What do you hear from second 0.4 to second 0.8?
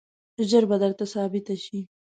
ژر به